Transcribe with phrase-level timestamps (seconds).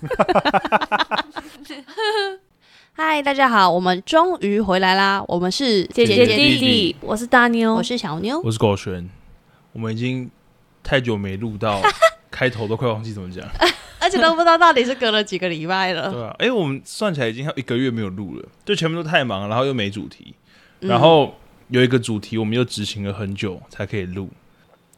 [2.92, 5.22] 嗨，大家好，我们终于回来啦！
[5.28, 8.40] 我们是姐姐弟弟弟，我是大妞，我是小妞。
[8.40, 9.08] 我是狗璇，
[9.72, 10.30] 我们已经
[10.82, 11.80] 太久没录到，
[12.30, 13.46] 开头都快忘记怎么讲。
[14.00, 16.10] 而且都不知道到底是隔了几个礼拜了。
[16.10, 20.34] 对啊，哎、我们算起来已经有一个月没有录了，就前面都太忙，然后又没主题，
[20.80, 21.34] 嗯然后
[21.68, 24.30] 有一个主题我们又执行了很久才可以录。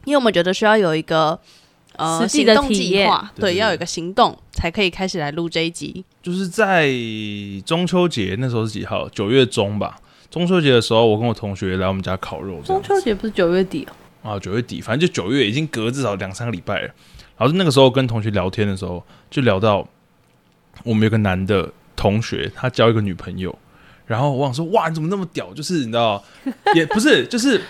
[0.05, 1.37] 因为我们觉得需要有一个
[1.97, 6.03] 呃实际的行动体验计划，对，对对要有一个行动才可以开始来录这一集。
[6.21, 6.89] 就是在
[7.65, 9.07] 中秋节那时候是几号？
[9.09, 9.97] 九月中吧。
[10.29, 13.87] 中秋节的时候，我跟我同学来我们家烤肉，中秋节不是九月底
[14.23, 16.89] 哦，啊，九月底，反正就九月，已经隔至少两三个礼拜了。
[17.37, 19.87] 然后那个时候跟同学聊天的时候，就聊到
[20.83, 23.55] 我们有个男的同学，他交一个女朋友，
[24.07, 25.53] 然后我想说，哇，你怎么那么屌？
[25.53, 26.23] 就是你知道，
[26.73, 27.61] 也不是，就是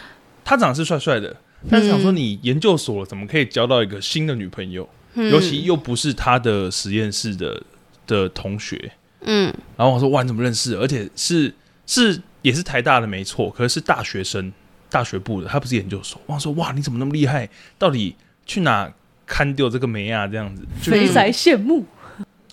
[0.46, 1.36] 他长得是帅帅的，
[1.70, 4.88] 但是想说你研究所，怎么可以交到一个新的女朋友？
[5.16, 7.62] 嗯尤其又不是他的实验室的
[8.08, 8.92] 的同学。
[9.22, 10.80] 嗯，然后我说，哇，你怎么认识的？
[10.80, 11.54] 而且是
[11.86, 14.52] 是也是台大的没错，可是是大学生，
[14.90, 16.20] 大学部的，他不是研究所。
[16.26, 17.48] 我想说，哇，你怎么那么厉害？
[17.78, 18.92] 到底去哪
[19.26, 20.28] 看掉这个梅啊？
[20.28, 21.86] 这样子，就肥宅羡慕。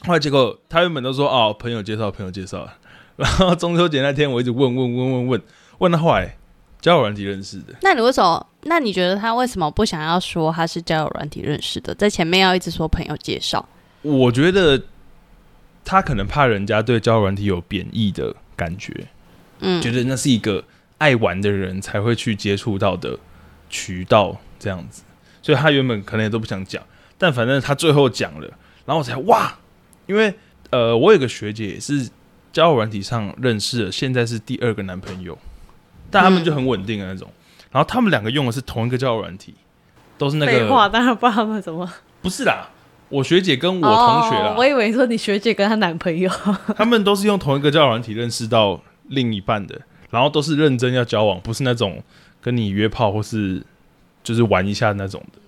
[0.07, 2.69] 后来结果他原本都说哦，朋友介绍，朋友介绍。
[3.17, 5.43] 然后中秋节那天，我一直问问问问问
[5.79, 6.37] 问到后来，
[6.81, 7.75] 交友软体认识的。
[7.83, 8.47] 那你为什么？
[8.65, 13.67] 那你觉得他为什么不想要说他是交友软体认识的，在前面要一直说朋友介绍？
[14.03, 14.83] 我觉得
[15.85, 19.07] 他可能怕人家对交友软体有贬义的感觉，
[19.61, 20.63] 嗯，觉得那是一个
[20.99, 23.19] 爱玩的人才会去接触到的
[23.71, 25.03] 渠道，这样子。
[25.43, 26.83] 所以他原本可能也都不想讲，
[27.17, 28.47] 但反正他最后讲了，
[28.85, 29.59] 然后我才哇，
[30.07, 30.35] 因为
[30.69, 32.09] 呃，我有个学姐也是
[32.53, 35.39] 交友软体上认识的，现在是第二个男朋友，
[36.11, 37.29] 但他们就很稳定的那种。
[37.71, 39.55] 然后他们两个用的是同一个交友软体，
[40.19, 41.89] 都是那个废话，个当然不知道他们怎么。
[42.21, 42.69] 不是啦，
[43.09, 46.31] 我学姐跟我同学啦，哦我以为说你学姐跟她男朋友。
[46.77, 52.03] 他们都是用同一个交友软体认识到另一半的，然后都是认真要交往，不是那种
[52.41, 53.63] 跟你约炮或是
[54.23, 55.39] 就是玩一下那种的。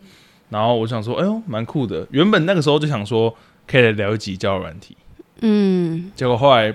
[0.49, 2.07] 然后我想说，哎呦，蛮酷的。
[2.11, 3.35] 原本那个时候就想说，
[3.67, 4.97] 可以来聊一集交友软体，
[5.41, 6.75] 嗯，结果后来，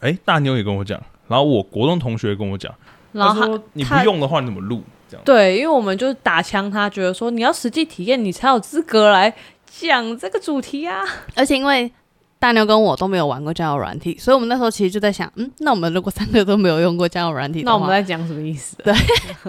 [0.00, 2.74] 哎，大妞也跟我讲，然后我国中同学跟我讲，
[3.12, 4.82] 然后他他说你不用的话，你怎么录？
[5.08, 9.32] 这样对，因为我们就是打枪他，觉得说你要实际体验，你才有资格来
[9.66, 11.02] 讲这个主题啊。
[11.34, 11.90] 而且因为
[12.38, 18.76] 大牛跟我都没有玩过交友软体，所以我们那时候其实就在想，嗯，那我们如果三个都没有用过交友软体，那我们在讲什么意思？
[18.84, 18.94] 对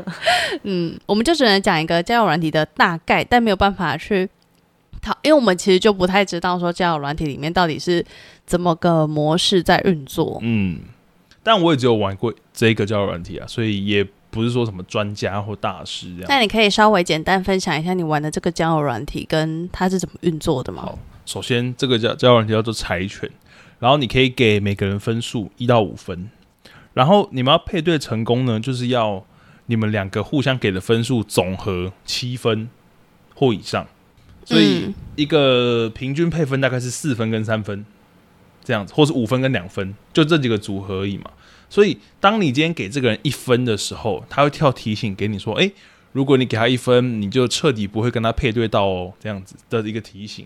[0.64, 4.28] 嗯，我们就只能讲一个交友软体的大概，但没有办法去
[5.02, 8.04] 讨，因为我们其实就不太知道说交友软体里面到底是
[8.46, 10.40] 怎么个模式在运作。
[10.42, 10.80] 嗯，
[11.44, 16.26] 但我也只有玩过这一个交友软体啊，所以也不是说什么专家或大师这样。
[16.30, 20.84] 那你可以稍微简单分享一下你玩的这个交友软体跟它是怎么运作的吗？
[20.84, 23.30] 好首先，这个叫交友软体叫做柴犬，
[23.80, 26.30] 然后你可以给每个人分数一到五分，
[26.94, 29.24] 然后你们要配对成功呢，就是要
[29.68, 32.70] 你们两个互相给的分数总和七分
[33.36, 33.88] 或以上，
[34.44, 37.86] 所以嗯一个平均配分大概是四分跟三分
[38.64, 41.32] 这样子，或是五分跟两分，就这几个组合而已嘛。
[41.70, 45.72] 所以当你今天给这个人一分的时候，他会跳提醒给你说，诶，
[46.12, 50.46] 如果你给他一分，你就彻底不会跟他配对到哦，这样子的一个提醒。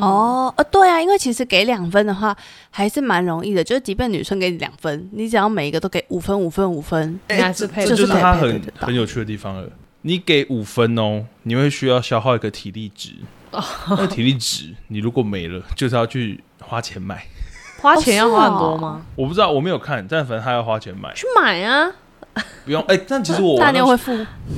[0.00, 2.36] 哦，呃，对啊，因为其实给两分的话
[2.70, 9.68] 还是蛮容易的，就是即便女生给你两分，你只要每一个都给五分、五分、五分，应该是配这就就是是他很很有趣的地方了。
[10.02, 13.10] 你给五分哦，你会需要消耗一个体力值。
[13.88, 17.26] 那个体力值，你如果没了，就是要去花钱买。
[17.78, 19.02] 花钱要花很多吗？
[19.14, 21.92] 我不知道，我没有看，但反正他要花钱买，去买啊，
[22.64, 22.82] 不用。
[22.84, 24.12] 哎、但其实我 大年会付，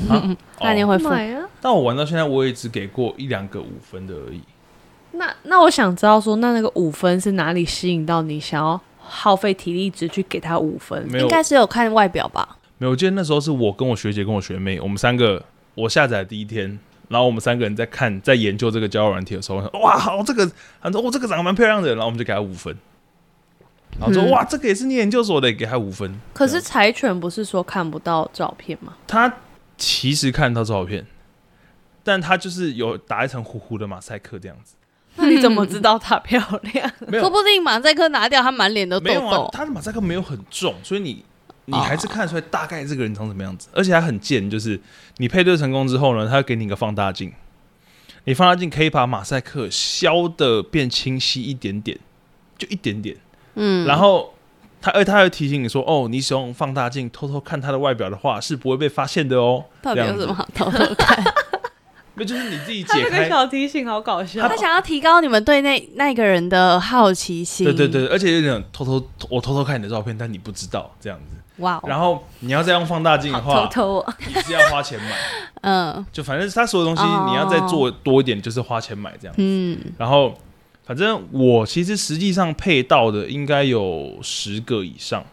[0.59, 1.09] 大年会付。
[1.09, 1.47] 买啊。
[1.61, 4.41] 但我玩到现在，我也只给过一两个五分的而已。
[5.13, 11.05] 那那我想知道说，那那个五分是哪里吸引到你，想要耗费体力值去给他五分？
[11.11, 12.57] 应，该是有看外表吧？
[12.79, 12.93] 没有。
[12.93, 15.45] 我记得那时候是我跟我学姐跟我学妹，我们三个，
[15.75, 22.77] 我下载第一天，然后我们三个人在看在研究这个交友软体的时候，我说哇，好，这个，他说哦，这个长得蛮漂亮的，然后我们就给他五分。
[23.99, 26.21] 然后说、嗯哇，这个也是你研究所的，给他五分。
[26.33, 28.95] 可是柴犬不是说看不到照片吗？
[29.07, 29.33] 他
[29.77, 31.07] 其实看到照片，
[32.05, 34.75] 但他就是有打一层糊糊的马赛克这样子。
[35.17, 36.41] 那你怎么知道她漂
[36.75, 36.89] 亮？
[37.19, 39.51] 说不定马赛克拿掉，他满脸都痘没有啊痘，。
[39.53, 41.25] 他的马赛克没有很重，所以你
[41.71, 43.69] 你哦还是看得出来大概这个人长什么样子。
[43.73, 44.81] 而且还很贱，就是
[45.19, 47.33] 你配对成功之后呢，他会给你一个放大镜，
[48.25, 51.99] 你放大镜可以把马赛克消的变清晰一点点，
[52.57, 53.17] 就一点点。
[53.55, 54.33] 嗯，然后
[54.81, 59.65] 他，而他还会提醒你说，哦，你使用放大镜偷偷看他的外表的话，是不会被发现的哦。
[59.83, 61.23] 到底有什么好偷偷看？
[62.21, 63.29] 那就是你自己他这个解开。
[63.29, 64.57] 小提醒好搞笑他。
[64.57, 67.65] 想要提高你们对那那个人的好奇心。
[67.65, 71.37] 对对，对，而且有点偷偷，我偷偷看你的照片，但你不知道这样子。
[71.59, 75.17] 哇哦，然后你要再用放大镜的话，偷偷，你是要花钱买。
[75.63, 79.35] 嗯就反正他所有东西哦你要再做多一点，就是花钱买这样。
[79.39, 80.33] 嗯，然后
[80.85, 85.25] 反正我其实实际上配到的应该有十个以上，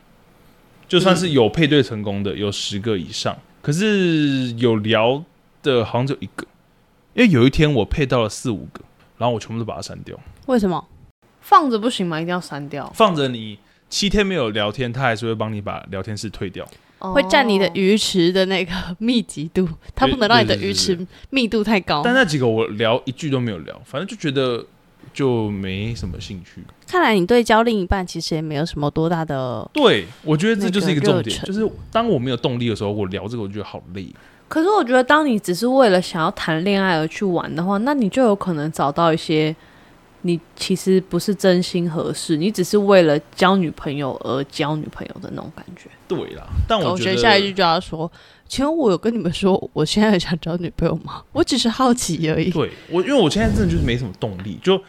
[0.88, 5.24] 就算是有配对成功的有十个以上，可是有聊
[5.62, 6.48] 的好像只有一个，
[7.13, 8.81] 因为有一天我配到了四五个，
[9.19, 10.83] 然后我全部都把它删掉，为什么？
[11.42, 12.19] 放着不行吗？
[12.19, 13.60] 一定要删掉，放着你
[13.90, 16.68] 七天没有聊天，他还是会帮你把聊天室退掉。
[17.00, 20.98] 会占你的哦鱼池的那个密集度，它不能让你的鱼池
[21.30, 22.02] 密度太高。
[22.04, 24.66] 但那几个我聊一句都没有聊，反正就觉得
[25.14, 26.64] 就没什么兴趣。
[26.88, 34.08] 看来你对交另一半其实也没有什么多大的，对，我觉得这就是一个重点，就是当我没有动力的时候，我聊这个我觉得好累。
[34.48, 39.56] 可是我觉得，当你只是为了想要谈恋爱而去玩的话，那你就有可能找到一些
[40.25, 45.88] 你其实不是真心合适，你只是为了交女朋友而交女朋友的那种感觉。
[46.07, 48.12] 对啦，但我我觉得下一句就要说
[48.50, 51.22] ：“请问我有跟你们说我现在想找女朋友吗？
[51.31, 52.50] 我只是好奇而已。
[52.50, 54.81] 对我，因为我现在真的就是没什么动力，就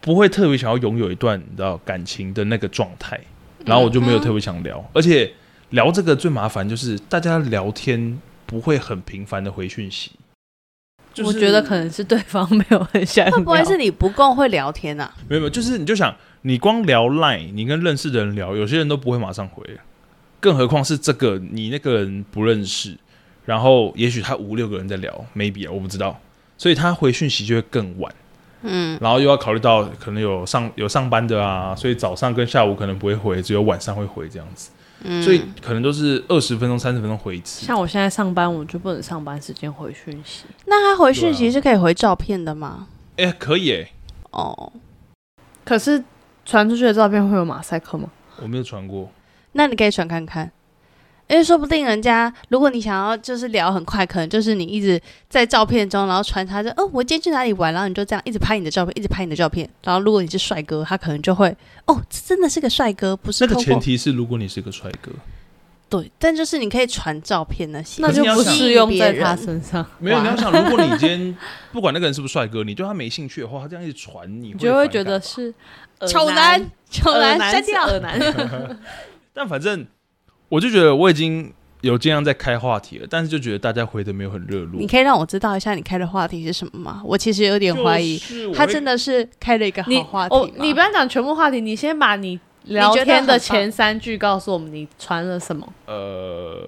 [0.00, 3.20] 不会特别想要拥有一段你知道感情的那个状态，
[3.64, 5.32] 然后我就没有特别想聊，而且
[5.68, 10.10] 聊这个最麻烦就是大家聊天不会很频繁的回讯息。
[11.12, 15.12] 就是我觉得可能是对方没有很想要，会不会是你不够会聊天啊？
[15.28, 19.62] 没有没有，就是你就想，你光聊 Line，你跟认识的人聊，有些人都不会马上回，
[20.38, 22.96] 更何况是这个你那个人不认识，
[23.44, 26.18] 然后也许他五六个人在聊，maybe 啊，我不知道，
[26.56, 28.14] 所以他回讯息就会更晚，
[28.62, 34.70] 嗯，然后又要考虑到可能有上有上班的啊，所以早上跟下午可能不会回，只有晚上会回这样子，
[35.02, 37.64] 嗯所以可能都是二十分钟、三十分钟回一次。
[37.64, 40.44] 像我现在上班，我就不能上班时间回讯息。
[40.66, 42.86] 那他回讯息是可以回照片的吗？
[43.16, 43.90] 哎、可以哎、
[44.30, 44.72] 哦，
[45.64, 46.02] 可是
[46.44, 48.08] 传出去的照片会有马赛克吗？
[48.42, 49.10] 我没有传过，
[49.52, 50.50] 那你可以传看看，
[51.30, 61.56] 因为说不定人家如果你想要就是聊很快，可能就是你一直在照片中，然后传他就哦，我今天去哪里玩，然后你就这样一直拍你的照片，一直拍你的照片，然后如果你是帅哥，他可能就会
[61.86, 65.12] 哦，这真的是个帅哥，不是那个前提是如果你是个帅哥，
[65.88, 71.36] 对，但就是你可以传照片那些，那就不是用在他身上， 没有，你要想，如果你今天
[71.70, 75.54] 不管那个人是不是帅哥，你对他没兴趣的话，他这样一直传，你你就会觉得是
[76.08, 76.60] 丑男，
[76.90, 77.86] 丑男删掉。
[79.32, 79.86] 但反正
[80.50, 81.50] 我就觉得我已经
[81.80, 84.86] 有尽量在开话题了，但是就觉得大家回的没有很热络你。
[84.86, 87.00] 可以让我知道一下你开的话题是什么吗？
[87.04, 95.66] 我其实有点怀疑，就是我会他真的是开了一个好话题我吗你不要讲全部话题，你先把你聊觉得天的棒前三句告诉我们，你传了什么？
[95.86, 96.60] 呃，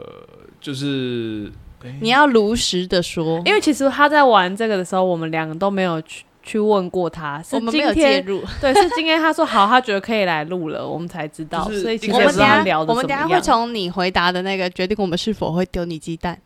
[0.61, 1.53] 就是
[2.01, 8.43] 你要如实的说，因为其实他在玩这个的时候，我们两个都没有去去问过他，是我们没有今天介入。
[8.61, 16.39] 对，是今天他说好，他觉得可以来录了，我们才知道，就是所以我们等下聊我们等下会从你回答的那个决定我们是否会丢你鸡蛋。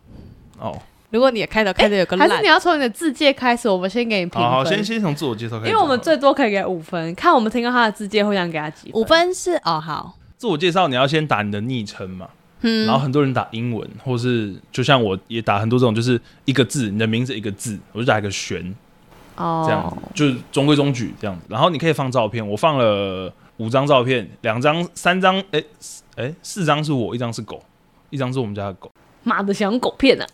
[0.59, 0.77] 哦，
[1.09, 2.29] 如果你的开头开的有个烂。
[2.29, 5.71] 还是你，要从你的自介开始，我们先给你评好先，先从自我介绍开始。
[5.71, 5.75] 因。
[5.75, 12.27] 为我们最多可以给五分，看我们听到他的自介会想给他几五分是哦好，自我介绍，你要先打你的昵称嘛，
[12.61, 18.75] 嗯，然后很多人打英文，或是就像我也打很多这种，就是一个字，你的名字一个字，我就打一个玄，
[19.37, 21.45] 哦，这样子，就是中规中矩这样子。
[21.49, 27.63] 然后你可以放照片，我放了五张照片，两张、三张，哎、四哎、四张是我，一张是狗，
[28.09, 28.91] 一张是我们家的狗。
[29.23, 30.25] 妈的想狗片啊！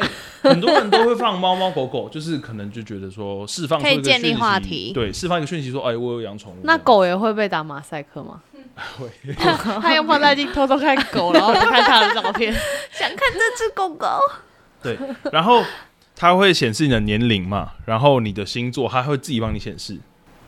[0.43, 6.57] 很多人都会放猫猫狗狗，就是可能就觉得说释放出一个可以建立话题对，释放一个讯息说，哎，我有养宠物。
[6.63, 8.39] 那狗也会被打马赛克吗？
[8.99, 9.07] 会，
[9.81, 12.53] 他用放大镜偷偷看狗，然后看他的照片。
[12.93, 14.07] 想看这只狗狗，
[14.83, 14.95] 对，
[15.31, 15.63] 然后
[16.23, 19.99] 它会显示你的年龄嘛，然后你的星座，它会自己帮你显示。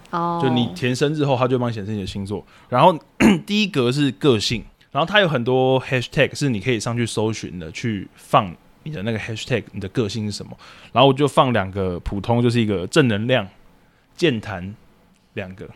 [0.10, 2.48] 哦就你填生日后，它就帮你显示你的星座。
[2.70, 2.98] 然后
[3.46, 10.58] 第一格是个性，然后它有很多 hashtag 是你可以上去搜寻的，去放你的那个 hashtag，你的个性是什么。
[10.94, 13.46] 然后我就放两个普通，就是一个正能量、
[14.16, 14.74] 健谈
[15.34, 15.68] 两个，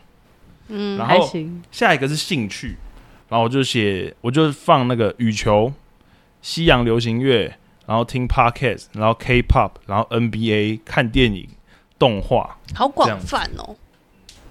[0.68, 2.78] 嗯然后还行，下一个是兴趣，
[3.28, 5.70] 然后我就写，我就放那个羽球、
[6.40, 7.52] 西洋流行乐，
[7.90, 11.48] 然后听 podcast，然后 K-pop，然后 NBA，看电影、
[11.98, 12.56] 动画。
[12.72, 13.74] 好广泛哦。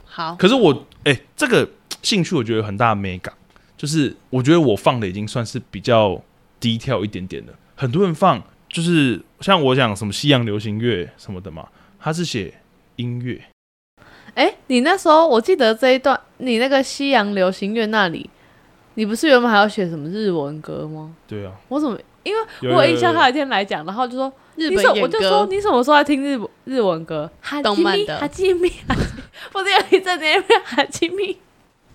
[0.03, 1.69] 好，可是我，哎、这个
[2.01, 3.33] 兴趣我觉得有很大的美感，
[3.77, 6.21] 就是我觉得我放的已经算是比较
[6.59, 7.53] 低调一点点的。
[7.77, 11.65] 很多人放就是像我讲什么西洋流行乐什么的嘛，
[11.97, 12.53] 他是写
[12.97, 13.41] 音乐，
[14.33, 18.29] 哎、你那时候我记得这一段，你那个西洋流行乐那里，
[18.95, 21.15] 你不是原本还要写什么日文歌吗？
[21.25, 21.97] 对啊，我怎么？
[22.23, 27.29] 因为我有印象，有他有一天来讲，然后就说日你什本演我就说，你什么时候在听日日文歌？
[27.41, 29.03] 哈动漫的哈基米，哈基米，
[29.51, 31.37] 不是有一阵子那边哈基米，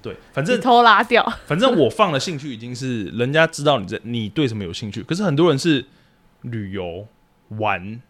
[0.02, 1.25] 对，反你正偷拉掉。
[1.47, 5.85] 反正我放的兴趣已经是人家知道你在你对什么有兴趣，可是很多人是
[6.43, 7.07] 旅游
[7.59, 8.00] 玩，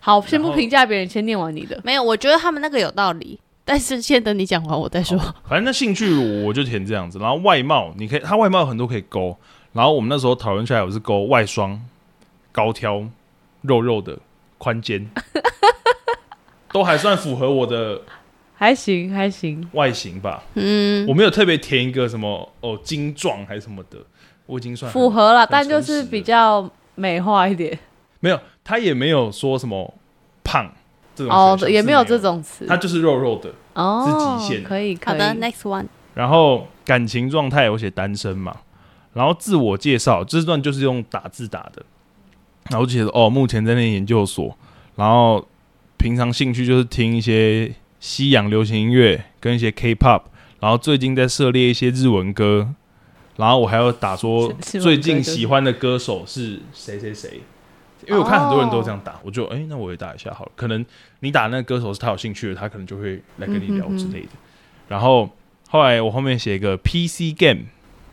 [0.00, 1.80] 好，先不然后评价别人，先念完你的。
[1.84, 5.18] 没有，我觉得他们那个有道理， 但是先等你讲完我再说。
[5.48, 9.36] 反正那兴趣我就填这样子，然后外貌你可以，他外貌有很多可以勾，
[9.72, 11.80] 然后我们那时候讨论出来，我是勾外双、
[12.50, 13.04] 高挑、
[13.62, 14.18] 肉肉的、
[14.58, 15.08] 宽肩，
[16.72, 18.02] 都还算符合我的
[18.54, 19.66] 还行，还行。
[19.72, 20.42] 外形吧。
[20.54, 23.98] 嗯，我没有特别填一个什么哦精壮还是什么的，
[24.46, 27.78] 我已经算符合了，但就是比较美化一点。
[28.20, 29.94] 没有，他也没有说什么
[30.44, 30.70] 胖
[31.14, 32.66] 这种哦也没有这种词。
[32.66, 33.50] 他就是肉肉的。
[33.74, 35.18] 哦，是极限可以，可以。
[35.18, 35.86] 好的，next one。
[36.14, 38.54] 然后感情状态我写单身嘛，
[39.14, 41.82] 然后自我介绍这段就是用打字打的，
[42.70, 44.56] 然后就写哦，目前在念研究所，
[44.96, 45.46] 然后
[45.98, 50.22] 平常兴趣就是听一些西洋流行音乐跟一些 K-pop，
[50.60, 52.74] 然后最近在涉猎一些日文歌，
[53.36, 57.40] 然后我还要打说最近喜欢的歌手是谁谁谁。
[58.08, 60.52] 因为我看很多人都这样打，我就哎、那我也打一下好了。
[60.56, 60.84] 可能
[61.20, 64.30] 你打那个歌手是他有兴趣的，他可能就会来跟你聊之类的。
[64.88, 65.30] 然后
[65.68, 67.60] 后来我后面写一个 PC game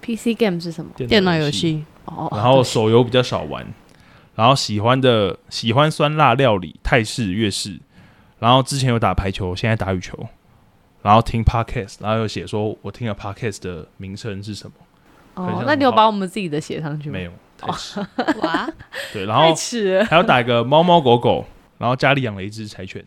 [0.10, 0.92] PC game 是什么？
[1.08, 3.63] 电脑游，戏，哦，然后手游比较少玩，
[4.36, 7.80] 然后喜欢的喜欢酸辣料理、泰式、粤式，
[8.39, 10.18] 然后之前有打排球，现在打羽球，
[11.04, 14.74] 然后听 podcast，然后又写说我听了 podcast 的名称是什么？
[15.36, 17.13] 哦那你有把我们自己的写上去吗？
[17.13, 17.32] 没有。
[18.42, 18.70] 哇，
[19.13, 19.54] 对，然后。
[20.10, 21.46] 还要打一个猫猫狗狗，
[21.78, 23.06] 然后家里养了一只柴犬，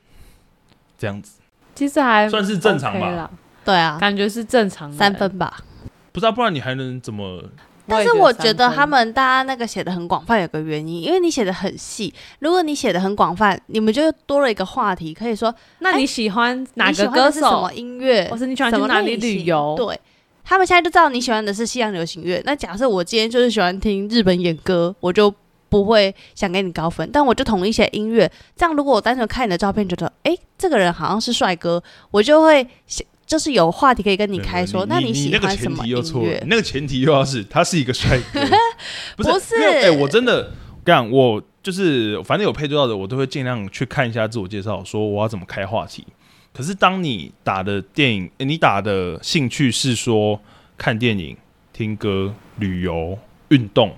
[0.98, 1.40] 这样子
[1.74, 3.10] 其实还算是正常吧？
[3.10, 3.30] 啦，
[3.64, 4.96] 对啊，感觉是正常的。
[4.96, 5.64] 三分吧。
[6.12, 7.42] 不知道，不然你还能怎么？
[7.84, 12.14] 但是我觉得他们大家那个写的很广泛，有个原因，因为你写的很细。
[12.38, 17.72] 如果你写的很广泛，你们就多了一个话题，可以说那你喜欢哪个歌手什么？
[17.72, 19.74] 音乐，或是你喜欢什么去哪里旅游？
[19.76, 19.98] 对，
[20.44, 22.40] 他们现在就知道你喜欢的是西洋流行乐。
[22.46, 25.34] 那假设我今天就是喜欢听日本演歌，我就
[25.68, 28.30] 不会想给你高分，但我就统一写音乐。
[28.54, 34.84] 这样，如果我单纯看你的照片，觉得诶这个人好像是帅哥，我就会想就是有话题可以跟你开说。
[34.84, 36.48] 那你喜欢什么音乐你？
[36.50, 38.40] 那个前提又要是他是一个帅哥，
[39.16, 40.52] 不是哎、我真的
[40.84, 46.06] 干，我就是反正有配对到的，我都会尽量去看一下自我介绍，说我要怎么开话题。
[46.52, 50.38] 可是当你打的电影，你打的兴趣是说
[50.76, 51.34] 看电影、
[51.72, 53.96] 听歌、旅游、运动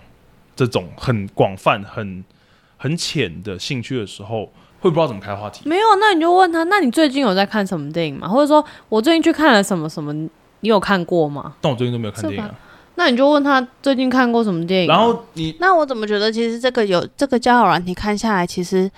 [0.54, 2.24] 这种很广泛、很
[2.76, 4.52] 很浅的兴趣的时候，
[4.84, 5.62] 会不知道怎么开话题。
[5.64, 8.28] 没有，那你就问他，那你最近有在看什么电影吗？
[8.28, 11.54] 或者说我最近去看了什么什么，你有看过吗？
[11.62, 12.54] 但我最近都没有看电影啊。
[12.96, 18.90] 那你就问他最近看过什么电影啊、然后你那我怎么觉得其实这个有这个交友软体看下来，其实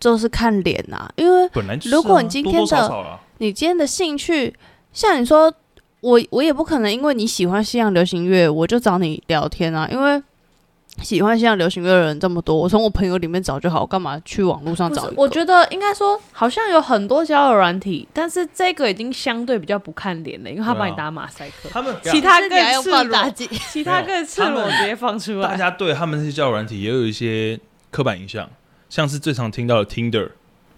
[0.00, 4.52] 就是看脸啊，因为本来就是啊、如果你今天多多少的你今天的兴趣，
[4.92, 5.50] 像你说，
[6.00, 10.20] 我我也不可能因为你喜欢西洋流行乐，我就找你聊天啊，因为
[11.00, 15.10] 喜欢现在流行乐的人这么多，我从我朋友里面找就好，我干嘛去网络上找？
[15.16, 25.48] 我觉得应该说，好像有很多交友软体，但是这个已经相对比较不看脸了，因为他帮你打马赛克，他们其他更赤裸，放大镜，其他更赤 裸直接放出来。
[25.48, 27.58] 大家对他们那些交友软体也有一些
[27.90, 28.48] 刻板印象，
[28.88, 30.30] 像是最常听到的 Tinder，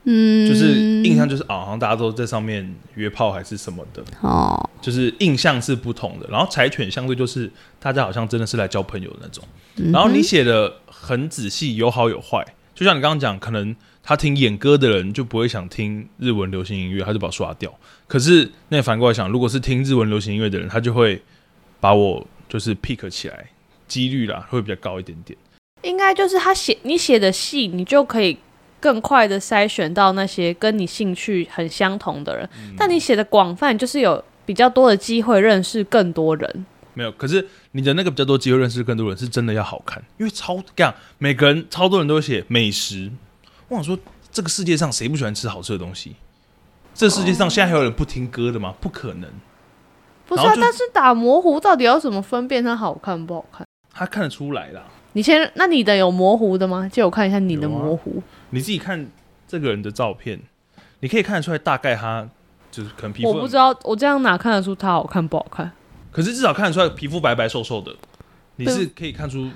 [0.05, 6.27] 嗯就是印象就是啊，好像大家都在上面约炮还是什么的，哦，就是印象是不同的。
[6.31, 9.43] 然后柴犬相对就是大家好像真的是来交朋友的那种。
[9.77, 12.45] 嗯然后你写的很仔细，有好有坏。
[12.75, 17.73] 就像你刚刚讲，可能他听演歌的人就不会想听日文流行音乐，他就把我刷掉。
[18.07, 21.23] 可是那反过来想，如果是听日文流行音乐的人，他就会
[21.81, 23.47] 把我就是 pick 起来，
[23.87, 25.39] 几率啦会比较高一点点。
[25.83, 28.37] 应该就是他写你写的细，你就可以
[28.85, 32.47] 更快的筛选到那些跟你兴趣很相同的人。
[32.59, 36.67] 嗯但你写的广泛，就是有比较多的机会认识更多人。
[36.93, 43.11] 没有，可是你的那个比较多机会认识更多人，是真的要好看，因为超这样，每个人超多人都会写美食。
[43.69, 43.99] 我想说，
[44.31, 46.17] 这个世界上谁不喜欢吃好吃的东西？
[46.93, 48.75] 这世界上现在还有人不听歌的吗？
[48.83, 49.31] 不可能，
[50.29, 53.67] 不是啊，但是打模糊到底要怎么分辨它好看不好看？
[53.95, 54.83] 他看得出来啦。
[55.15, 56.89] 你先，那你的有模糊的吗？
[56.93, 58.21] 借我看一下你的模糊。
[58.55, 59.11] 你自己看
[59.49, 60.41] 这个人的照片，
[61.01, 62.29] 你可以看得出来大概他
[62.71, 65.73] 就是可能皮肤，我不知道，我这样哪看得出他好看不好看？
[66.13, 67.93] 可是至少看得出来皮肤白白瘦瘦的，
[68.55, 69.51] 你是可以看出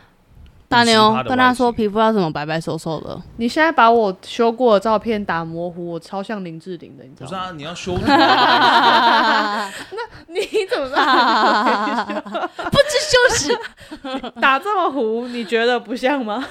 [0.69, 7.31] 大妞跟他说皮肤要怎么白白瘦瘦的，你现在把我修过的照片打模糊，我超像林志玲的，你知道吗？
[7.31, 9.71] 不是啊，你要修图啊，
[10.29, 12.07] 你怎么办？
[12.71, 13.59] 不知羞耻。
[14.41, 16.45] 打这么糊，你觉得不像吗？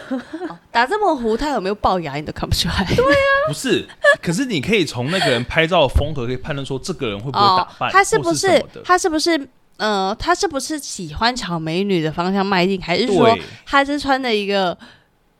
[0.71, 2.83] 打这么糊，他有没有龅牙你都看不出来。
[2.95, 3.87] 对啊不是，
[4.21, 9.47] 可是你可以从那个人拍照的风格可以判断说这个人会不会打扮，哦他是不是他是不是
[9.77, 13.41] 呃，他是不是喜欢朝美女的方向迈进，还是说对。
[13.65, 14.77] 他是穿的一个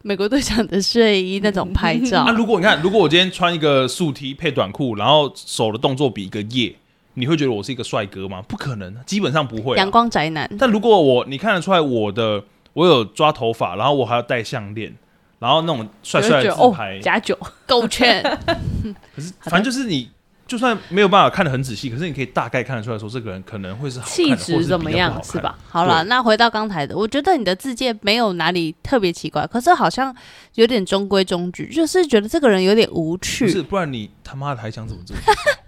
[0.03, 2.32] 美国队长的睡衣那种拍照 那、？
[2.34, 6.75] 如果你看，如果我今天穿一个素 T 配短裤，然后手的动作比一个耶，
[7.15, 8.41] 你会觉得我是一个帅哥吗？
[8.48, 9.91] 不可能，基本上不会、阳啊。
[9.91, 14.94] 光宅男，但如果我你看得出来我的我有抓头发，然后我还要戴项链，
[15.39, 18.22] 然后那种帅帅的就会觉得哦自拍，假酒，勾圈。
[19.15, 20.10] 可是反正就是你
[20.47, 24.89] 就算没有办法看得很仔细，可是你可以大概看得出来说这个人可能会是好气质怎么？
[24.91, 25.57] 样是吧？
[25.69, 30.15] 好了，那回到刚才的，我觉得你的字界没有哪里特别奇怪，可是好像
[30.55, 35.59] 有点中规中矩，就是觉得这个人有点无不是，不然你他妈的还想怎么自我介绍？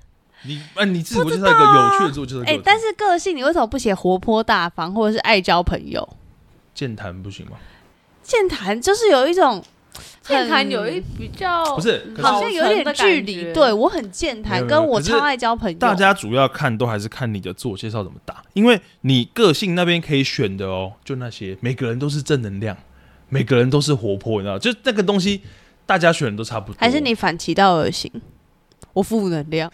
[0.43, 2.62] 你啊，你自我介绍一个有趣的自我介绍给哎。
[2.63, 6.07] 但是个性你为什么不写活泼大方，或者是爱交朋友？
[6.74, 7.57] 健谈不行吗？
[8.24, 9.62] 健谈就是有一种
[10.22, 15.77] 健谈有一比较不是，好像有点距离，对我很健谈，跟我超爱交朋友。
[15.77, 22.77] 大家主要看都还是看你的自我介绍怎么打，因为你个性那边可以选的哦，就那些每个人都是正能量，
[23.29, 25.41] 每个人都是活泼，你知道，就那个东西
[25.86, 26.77] 大家选的都差不多。
[26.79, 28.12] 还是你反其道而行，
[28.94, 29.72] 我负能量，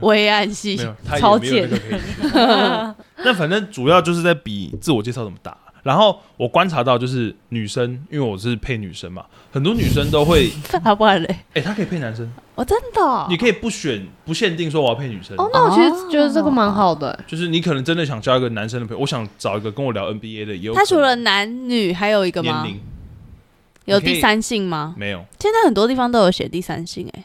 [0.00, 0.76] 我黑暗 系
[1.18, 2.30] 超没有那个可以选。
[3.22, 5.56] 那反正主要就是在比自我介绍怎么打。
[5.82, 10.50] 然后我观察到，就是女生，因为我是配女生嘛，很多女生都会，
[10.82, 15.36] 他不然嘞，哎、她可以配男生，我真的哦你可以不选，不限定说我要配女生。
[15.38, 22.62] 哦，那我其实觉得这个蛮好的、就是你可能真的想交一个男生的朋友，我想找一个跟我聊 NBA 的，也有他除了男女还有一个吗？
[22.62, 22.80] 年龄
[23.86, 24.94] 有第三性吗？
[24.96, 27.24] 没有，现在很多地方都有写第三性、哎，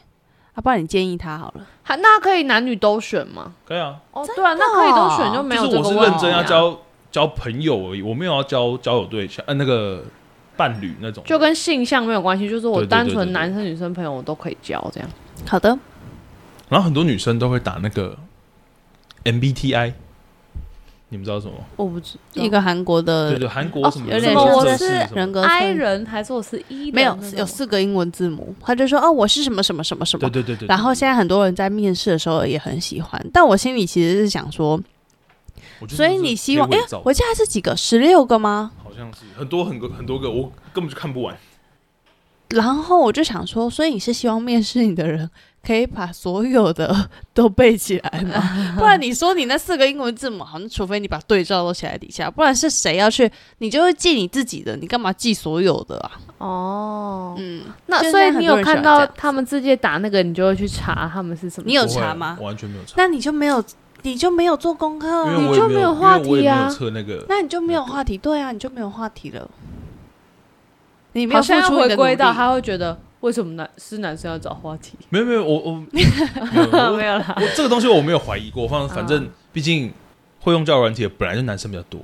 [0.54, 1.66] 啊，不然你建议他好了。
[1.82, 3.52] 还那可以男女都选吗？
[3.64, 5.94] 可以啊，哦，对啊，那可以都选就没有就是我是。
[5.94, 6.76] 认真要交
[7.16, 10.04] 交朋友而已，我没有要交交友对象，呃，那个
[10.54, 11.24] 伴侣那种。
[11.24, 15.08] 就跟性向没有关系，就是我单纯男生女生朋友我都可以交这样。
[15.46, 15.70] 好的，
[16.68, 18.14] 然后很多女生都会打那个
[19.24, 19.94] MBTI，
[21.08, 21.54] 你们知道什么？
[21.76, 30.28] 我不知一个韩国的对对，韩国什么有点像测是人格 I 人还是我是 E 没有有四个英文字母，他就说哦，我是什么什么什么什么。
[30.28, 30.68] 对对对对。
[30.68, 34.78] 然后现在很多人在面试的时候也很喜欢，但我心里其实是想说，
[35.88, 38.72] 所以你希望，哎、可以伪造我记得是几个，十六个吗？
[38.82, 41.36] 好像是很多很多很多个，我根本就看不完。
[42.50, 45.28] 然后我就想说，所以你是希望面试你的人
[45.66, 48.40] 可以把所有的都背起来吗？
[48.78, 53.28] 不然你说你那四个英文字母，好像除非你把对照都写在底下，不然是谁要去？
[53.58, 56.12] 你就会记你自己的，你干嘛记所有的啊？
[56.38, 57.34] 哦。
[57.36, 61.66] 嗯，那所以你有看到他们直接打那个，你就会去查他们是什么？
[61.66, 63.62] 你有查吗完全没有查，那你就没有，
[64.10, 67.24] 你就没有做功课因啊，为我也没有就没有话题啊测那个。
[67.28, 69.50] 那你就没有话题，对啊，你就没有话题了。
[71.12, 74.92] 你没有付好像要回出你的努力归到他会觉得为什么男是男生要找话题？
[75.08, 76.08] 没有没有，我我没有
[76.72, 79.92] 我 没有啦，我这个东西我没有怀疑过，反反嗯正毕竟
[80.40, 82.00] 会用交友软体的本来就男生比较多，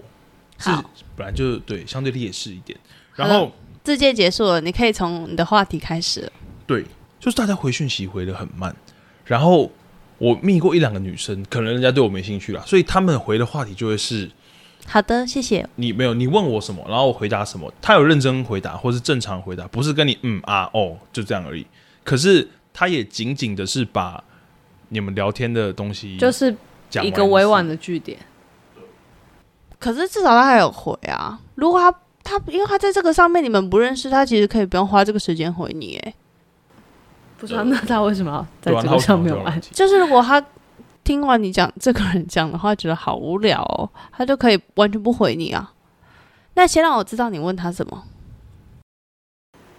[0.58, 0.70] 是
[1.14, 2.76] 本来就对相对劣势一点。
[3.14, 3.52] 然后
[3.84, 6.30] 字界结束了，你可以从你的话题开始。
[6.66, 6.84] 对，
[7.20, 8.74] 就是大家回讯息回的很慢，
[9.26, 9.70] 然后
[10.22, 14.30] 我密过一两个女生，可能人家对我没兴趣啦，所以他们回的话题就会是
[14.86, 15.68] 好的，谢谢。
[15.74, 21.66] 你没有你问我什么，然后我回答什么，他有认真回答或是正常回答，不是跟你嗯啊哦就这样而已。
[22.04, 24.22] 可是他也仅仅的是把
[24.90, 26.54] 你们聊天的东西 就是
[26.88, 27.74] 讲一个委婉的。
[27.74, 28.16] 的句点。
[29.80, 31.40] 可是至少他还有回啊。
[31.56, 35.96] 如果他他因为他在这个上面你们不认识，他其实可以不用花这个时间回你。
[35.96, 36.14] 哎，
[37.42, 39.60] 不知道，那他为什么要在对啊，这个上面玩？
[39.72, 40.40] 就是如果他
[41.02, 45.72] 听完你讲这个人讲的话，觉得好无聊哦，他就可以完全不回你啊。
[46.54, 48.04] 那先让我知道你问他什么。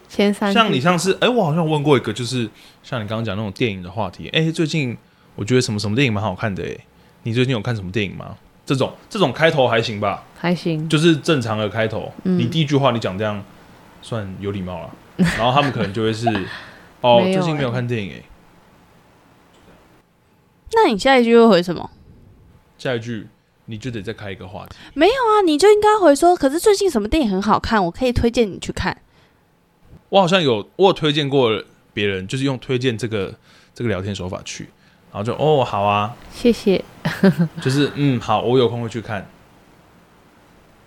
[0.10, 2.50] 前三像你像是，哎、我好像问过一个，就是
[2.84, 4.98] 像你刚刚讲那种电影的话题，哎、最近
[5.36, 6.78] 我觉得什么什么电影蛮好看的、哎，
[7.24, 8.36] 你最近有看什么电影吗？
[8.66, 12.12] 这种这种开头还行吧，还行，就是正常的开头。
[12.26, 13.42] 嗯你第一句话你讲这样，
[14.02, 14.90] 算有礼貌了。
[15.38, 16.28] 然后他们可能就会是，
[17.04, 18.24] 哦，最近没有哎看电影、哎，
[20.72, 21.90] 那你下一句会回什么？
[22.78, 23.28] 下一句
[23.66, 24.76] 你就得再开一个话题。
[24.94, 28.98] 没有啊，你就应该回说，可是最近什么电影很好看，我可以推荐你去看。
[30.10, 31.62] 我好像有我有推荐过
[31.94, 33.34] 别人，就是用推荐这个
[33.74, 34.70] 这个聊天手法去，
[35.12, 36.84] 然后就哦好啊，谢谢。
[37.62, 39.28] 就是嗯好，我有空会去看。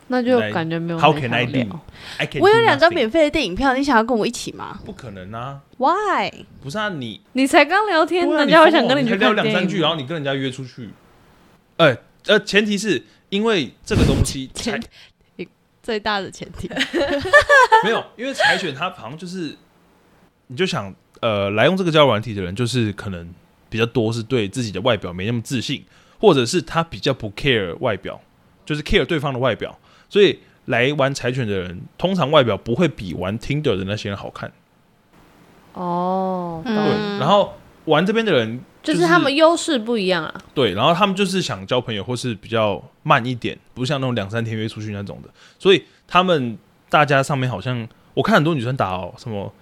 [0.09, 6.31] 那就感觉没有 How 很 can I do？I can 我有两张免费的电影票，你想要跟我一起吗不可能啊！？Why？
[6.63, 10.91] 不是啊，你你才刚聊天，人家会想跟你聊两三句，然后你跟人家约出去。
[11.79, 14.79] 哎、呃，前提是因为这个东西才
[15.37, 15.49] 前
[15.83, 16.69] 最大的前提。
[17.85, 19.57] 没有，因为柴犬它好像就是，
[20.47, 23.29] 你就想呃，来用这个交友软体的人，就是可能
[23.69, 25.85] 比较多是对自己的外表没那么自信，
[26.19, 28.21] 或者是他比较不 care 外表，
[28.65, 34.51] 就是 care 对方的外表，所以来玩柴犬的人，通常外表不会比玩 Tinder 的那些人好看。
[35.75, 36.75] 哦，对，
[37.19, 40.35] 然后玩这边的人就是他们优势不一样啊。
[40.55, 46.57] 对，然后他们就是想交朋友，或是比较慢一点，不像那种两三天约出去那种的，所以他们
[46.89, 49.53] 大家上面好像我看很多女生打哦，什么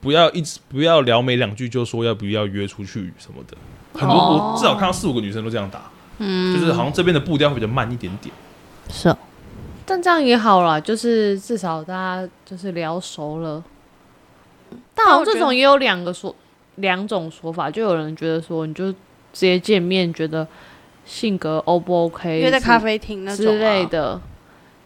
[0.00, 3.56] 不要一直不要聊没两句就说要不要约出去什么的，
[3.94, 5.82] 很多、哦我至少看到四五个女生都这样打，
[6.18, 8.34] 嗯，就是好像这边的步调会比较慢一点点。
[8.90, 9.08] 是。
[9.08, 9.16] 哦
[9.84, 13.62] 但这样也好啦，就是至少大家就是聊熟了。
[14.94, 16.34] 但好像这种也有两个说
[16.76, 18.96] 两种说法，就有人觉得说，你就直
[19.32, 20.46] 接见面，觉得
[21.04, 23.86] 性格 O 不 OK，之约在咖啡厅那种啊之类。
[23.86, 24.20] 的，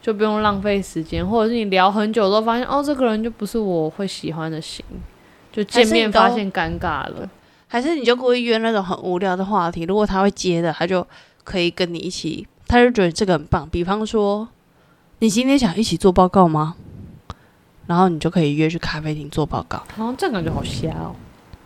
[0.00, 4.84] 就不用浪费时间，或者是你聊很久都发现哦，这个人就不是我会喜欢的型，
[5.52, 7.28] 就见面发现尴尬了。
[7.66, 11.06] 还是你就故意约那种很无聊的话题，如果他会接的，他就
[11.42, 13.68] 可以跟你一起，他就觉得这个很棒。
[13.68, 14.48] 比方说，
[15.24, 16.76] 你今天想一起做报告吗？
[17.86, 21.16] 然后你就可以约去咖啡厅做报告然后这样感觉好瞎哦。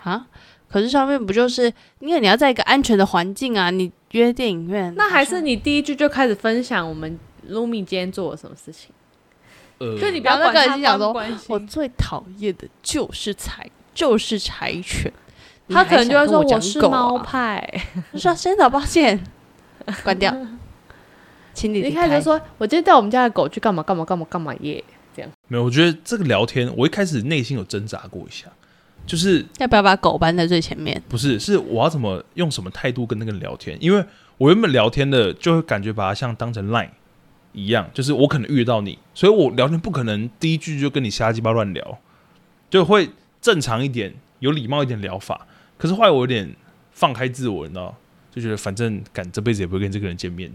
[0.04, 0.24] 啊。
[0.68, 1.64] 可是上面不就是
[1.98, 3.68] 因为你要在一个安全的环境啊？
[3.70, 7.18] 你约电影院，那还是你第一句就开始分享我们
[7.50, 8.90] Lumi 今天做了什么事情，
[9.78, 11.12] 呃，就你不要然后那管他个人讲说
[11.48, 15.12] 我最讨厌的就是柴，就是柴犬。
[15.68, 17.68] 他可能就会说我我是猫派，
[18.14, 19.20] 就说先找抱歉，
[20.04, 20.32] 关掉，
[21.58, 24.82] 请你离开一开始就说我今天带我们家的狗去干嘛干嘛干嘛干嘛耶，
[25.16, 28.46] 这样没有，我觉得这个聊天，我一开始内心有挣扎过一下，
[29.04, 31.02] 就是要不要把狗搬在最前面？
[31.08, 33.76] 不是，是我要怎么用什么态度跟那个人聊天？
[33.80, 34.04] 因为
[34.36, 36.90] 我原本聊天的就会感觉把它像当成 Line
[37.52, 41.98] 一样，就是我可能遇到你，所以我聊天不可能第一句就跟你瞎鸡巴乱聊，
[42.70, 45.46] 就会正常一点、有礼貌一点聊法。
[45.76, 46.54] 可是后来我有点
[46.92, 47.96] 放开自我，你知道，
[48.30, 50.52] 就觉得反正敢这辈子也不会跟这个人见面，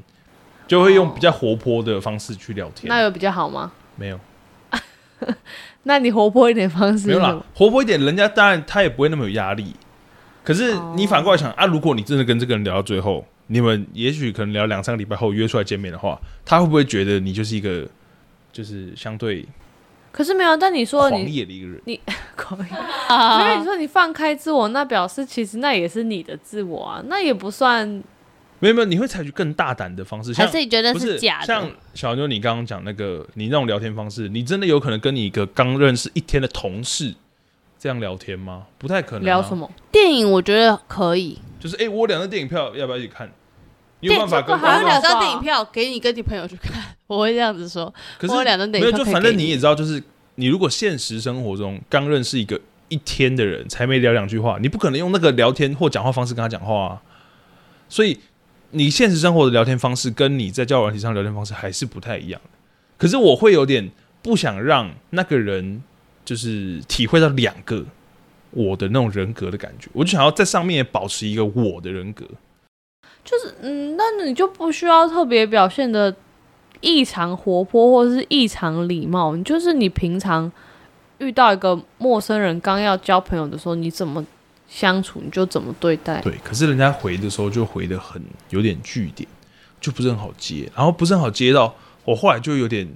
[0.73, 2.89] 就会用比较活泼的方式去聊天。
[2.89, 3.71] 那有比较好吗？
[3.95, 4.19] 没有，
[5.83, 9.75] 那你活泼一点方式没有啦活泼一点，人家当然他也不会那么有压力。
[10.43, 17.87] 可是你反过来想、啊，如果你真的跟这个人聊到最后，你们也许可能聊两三个礼拜后约出来见面的话，他会不会觉得你就是一个
[18.51, 19.45] 就是相对
[20.11, 21.79] 可是没有，但你说狂你野的一个人？
[22.35, 28.03] 可 以，因为你说你放开自我，那表示其实那也是你的自我啊，那也不算
[28.63, 31.45] 没有没有，你会采取更大胆的方式，像还是你觉得不是假的？
[31.45, 37.13] 像小妞你刚刚讲那个你那种聊天方式，你真的有可能跟你一个刚认识一天的同事
[37.77, 38.67] 这样聊天吗？
[38.77, 39.57] 不太可能、啊聊什？
[39.57, 39.69] 么。
[39.91, 43.29] 电影我觉得可以，就是哎、诶我有两张电影票，要不要一起看？
[43.99, 47.93] 你有电办法跟这个还有我有两张电影票给你跟你朋友去看， 我会这样子说。
[48.17, 50.01] 可是我有两张电没就反正你也知道，就是
[50.35, 57.01] 你如果现实生活中刚认识一个一天的人，才没聊两句话，你不可能用那个聊天或讲话方式跟他讲话啊。
[57.89, 58.17] 所以
[58.73, 62.49] 你现实生活的聊天方式跟你在交友软体上聊天方式还是不太一样的。
[62.97, 65.83] 可是我会有点不想让那个人
[66.25, 67.85] 就是体会到两个
[68.51, 72.25] 我的那种人格的感觉，我就想要在上面保持一个我的人格。
[73.23, 76.13] 就是嗯，那你就不需要特别表现的
[76.81, 80.51] 异常活泼或者是异常礼貌，你就是你平常
[81.19, 84.25] 遇到一个陌生人刚要交朋友的时候，你怎么
[84.73, 86.19] 相处你就怎么对待。
[86.21, 89.29] 对，可是人家回的时候就回的很有点据点，
[89.79, 92.87] 就不是很好接，然后不是很好接到，我后来就有点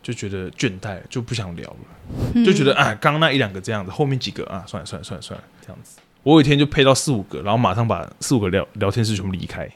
[0.00, 5.98] 就觉得倦怠，就不想聊了，就觉得啊，刚刚那一两个这样子，后面几个啊，算了算了算了算了，这样子。
[6.22, 9.68] 我有一天就配到四五个，然后马上把四五个聊聊天室全部离开，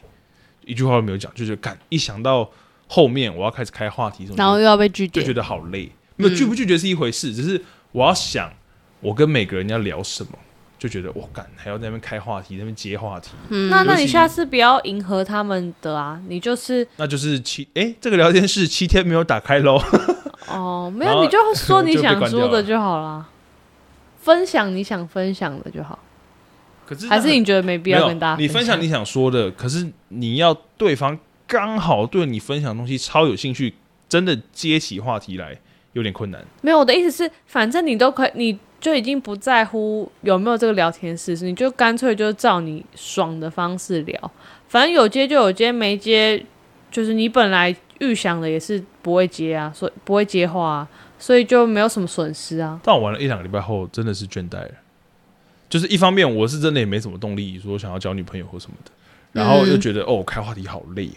[0.64, 2.48] 一句话都没有讲，就觉得干，一想到
[2.86, 5.90] 后面我要开始开话题什么的，然后又要被拒绝，就觉得好累。
[6.16, 8.52] 没有拒不拒绝是一回事，只是我要想
[9.00, 10.30] 我跟每个人要聊什么，
[10.84, 13.70] 就觉得我干还要在那边开话题，那边接话题，嗯。
[13.70, 19.80] 那那你下次不要迎合他们的啊，你就是那就是七哎、这个聊天室七天没有打开喽。
[20.46, 23.26] 哦，没有你就说你想说的就好啦，
[24.20, 25.98] 分享你想分享的就好，
[26.84, 33.72] 可是还是你觉得没必要跟大家你分享你想说的，可是你要对方刚好对你分享的东西超有兴趣，
[34.06, 35.58] 真的接起话题来
[35.94, 36.44] 有点困难。
[36.60, 44.30] 没有，我的意思是，反正你都可以，你就已经不在乎有没有这个聊天室，你就干脆就照你爽的方式聊，
[44.68, 46.44] 反正有接就有接，没接
[46.90, 52.78] 就是你本来预想的也是不会接啊，所以不会接话啊，所以就没有什么损失啊。
[52.84, 54.72] 但我玩了一两个礼拜后，真的是倦怠了。
[55.70, 58.90] 就是一方面我是真的也没什么动力说想要交女朋友或什么的，
[59.32, 61.08] 然后又觉得、哦开话题好累。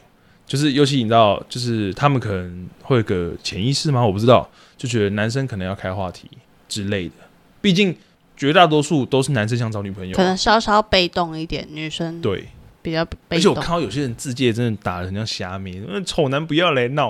[0.46, 4.06] 就是尤其你知道，就是他们可能会有个潜意识吗？
[4.06, 6.30] 我不知道，就觉得男生可能要开话题
[6.70, 7.16] 之类的。
[7.62, 7.96] 毕竟
[8.36, 12.48] 绝大多数都是男生想找女朋友可，能稍稍被动一点，女生对。
[12.80, 13.38] 比较被动。
[13.38, 17.10] 而且我看到有些人自介真的打的很像虾米，那丑男不要来闹。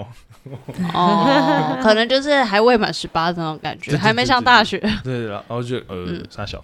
[0.92, 4.80] 哦，可能就是还未满十八的那种感觉， 还没上大学。
[5.04, 6.64] 对，然后就呃嗯傻小，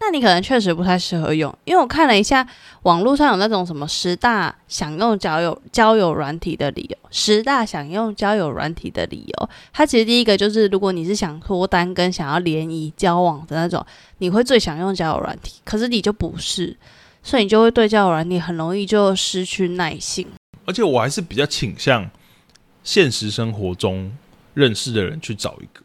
[0.00, 2.46] 那你可能确实不太适合用，因为我看了一下
[2.82, 13.84] 网络上有那种什么十大想用交友交友软体的理由，十大想用交友软体的理由，它其实第一个就是如果你是想脱单跟想要联谊交往的那种，
[14.18, 16.76] 你会最想用交友软体，可是你就不是，
[17.22, 20.26] 所以你就会对交友软体很容易就失去耐性。
[20.66, 22.10] 而且我还是比较倾向
[22.82, 24.12] 现实生活中
[24.52, 25.82] 认识的人去找一个。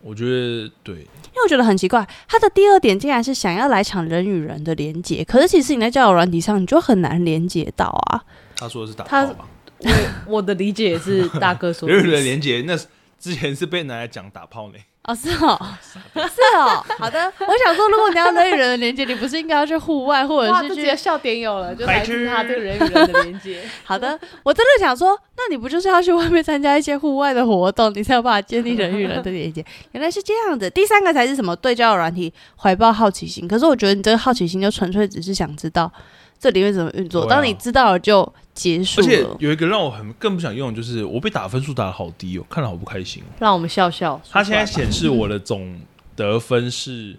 [0.00, 1.06] 我觉得对，
[1.38, 8.24] 因为我觉得很奇怪，他的第二点竟然是想要来抢人与人的连接，可是其实你在交友软体上，你就很难连接到啊。
[8.56, 9.44] 他说的是打他炮吗？
[9.78, 9.90] 我
[10.26, 12.86] 我的理解也是大哥说的人与，人连接，那是
[13.18, 14.74] 之前是被拿来讲打炮呢。
[15.04, 15.58] 哦，是哦，
[16.14, 17.32] 是哦，好的。
[17.40, 20.68] 我想说，如果你要人与人的连接，你不是应该要去户外，或，者是去？
[20.68, 23.62] 这几个笑点有了，就来白痴自他这个人与人的连接。
[23.84, 29.64] 好的，我真的想说，那你不就是要去外面参加一些户外的活动，你才有办法建立人与人的连接？
[29.92, 30.68] 原来是这样子。
[30.68, 31.56] 第三个才是什么？
[31.56, 33.48] 对交友软体怀抱好奇心。
[33.48, 35.90] 可是我觉得你这个好奇心就纯粹只是想知道
[36.38, 37.22] 这里面怎么运作。
[37.22, 39.36] 啊当你知道了就结束而且了。
[39.38, 43.30] 有一个让我很更不想用，就是我被打分数打的好低哦，看了好不开心哦。
[43.38, 44.20] 让我们笑笑。
[44.28, 45.80] 他现在显示我的总
[46.16, 47.16] 得分是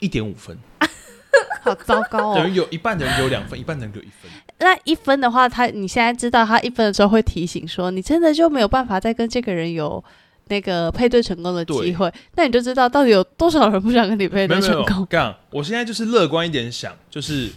[0.00, 0.56] 一点五分，
[1.62, 2.34] 好糟糕哦。
[2.36, 4.30] 等于有一半的人给我两分，一半的人给我一分。
[4.60, 10.02] 那一分的话，他你现在知道他一分的时候会提醒说，你真的就没有办法再跟这个人有
[10.48, 15.06] 那个配对成功的机会，那你就知道到底有多少人不想跟你配对有没有，成功。
[15.06, 17.50] 干，我现在就是乐观一点想，就是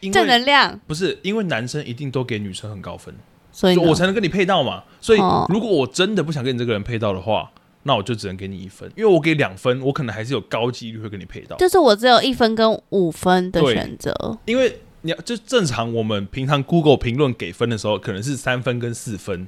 [0.00, 3.14] 因正能量，不是因为男生一定都给女生很高分，
[3.52, 4.84] 所以我才能跟你配到嘛。
[5.00, 7.50] 所以哦如果我真的不想跟你这个人配到的话，
[7.84, 11.56] 那我就只能给你一分，因为我给两分，我可能还是有高几率会跟你配到。
[11.56, 14.38] 就是我只有一分跟五分的选择。
[14.44, 19.46] 因为你要就正常，我们平常 Google 评论给分的时候，可能是三分跟四分，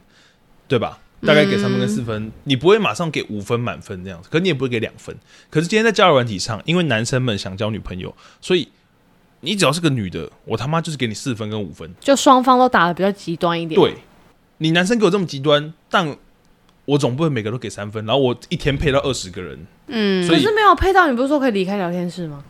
[0.67, 1.01] 对吧？
[1.23, 5.15] 大概给三分跟四分，你不会马上给五分满分这样子，可你也不会给两分。
[5.51, 8.67] 可是今天在交友软体上，因为男生们想交女朋友，所以
[9.41, 11.91] 你只要是个女的，我他妈就是给你四分跟五分。
[12.01, 13.81] 就双方都打的比较极端一点。
[13.81, 13.97] 对，
[14.59, 16.17] 你男生给我这么极端，但
[16.85, 22.45] 我总不会每个都给三分，然后我一天配到二十个人，嗯，所以可是没有配到，你不是说可以离开聊天室吗？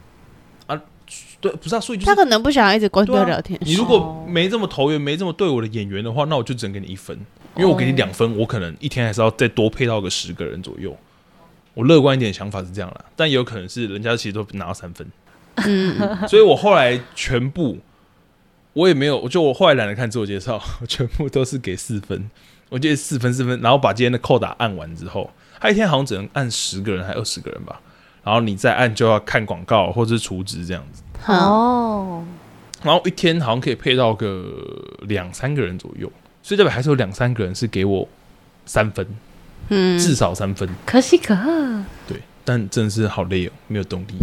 [0.66, 0.80] 啊
[1.40, 3.64] 对，不是啊，所以就是他可能不想要一直关对啊掉聊天室。
[3.64, 7.16] 你如果没这么投缘，没这么对我的演员的话，那我就只能给你一分，
[7.56, 10.96] 因为我给你两分，我可能一天还是要再多配到个十个人左右。
[11.74, 15.06] 我乐观一点的想法是这样啦，但也有可能是人家其实都拿到三分，
[15.66, 17.78] 嗯，所以我后来全部
[18.72, 22.30] 我也没有，就我后来懒得看自我介绍，我 全部都是给四分，
[22.68, 27.80] 我记得四分四分，然后把今天的扣打按完之后，他一天好像只能按十个人还二十个人吧，
[28.22, 31.02] 然后你再按就要看广告或者是储值这样子。
[31.20, 32.24] 好，哦，
[32.82, 34.42] 然后一天好像可以配到个
[35.02, 36.10] 两三个人左右，
[36.42, 38.08] 所以代表还是有两三个人是给我
[38.64, 39.06] 三分，
[39.68, 40.68] 嗯，至少三分。
[40.86, 41.50] 可喜可贺。
[42.06, 44.14] 对，但真的是好累哦，没有动力。